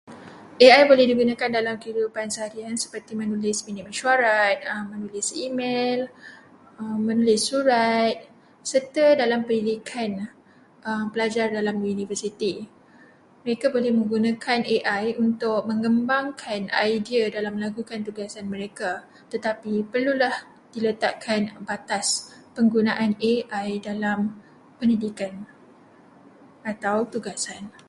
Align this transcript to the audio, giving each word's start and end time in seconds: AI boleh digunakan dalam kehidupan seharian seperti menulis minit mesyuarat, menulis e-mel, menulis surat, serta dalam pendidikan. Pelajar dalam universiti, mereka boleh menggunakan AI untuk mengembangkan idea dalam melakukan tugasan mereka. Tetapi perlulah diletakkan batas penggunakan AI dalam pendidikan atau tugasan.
AI 0.65 0.83
boleh 0.91 1.05
digunakan 1.11 1.49
dalam 1.57 1.75
kehidupan 1.81 2.25
seharian 2.35 2.73
seperti 2.83 3.11
menulis 3.21 3.57
minit 3.69 3.83
mesyuarat, 3.89 4.55
menulis 4.91 5.27
e-mel, 5.45 5.99
menulis 7.07 7.41
surat, 7.49 8.15
serta 8.71 9.05
dalam 9.21 9.39
pendidikan. 9.47 10.11
Pelajar 11.13 11.47
dalam 11.59 11.75
universiti, 11.91 12.53
mereka 13.45 13.65
boleh 13.75 13.91
menggunakan 13.99 14.59
AI 14.75 15.05
untuk 15.25 15.59
mengembangkan 15.71 16.61
idea 16.93 17.23
dalam 17.37 17.53
melakukan 17.57 17.99
tugasan 18.07 18.45
mereka. 18.53 18.91
Tetapi 19.31 19.73
perlulah 19.93 20.33
diletakkan 20.73 21.41
batas 21.67 22.05
penggunakan 22.57 23.11
AI 23.31 23.69
dalam 23.89 24.19
pendidikan 24.81 25.33
atau 26.71 26.97
tugasan. 27.13 27.63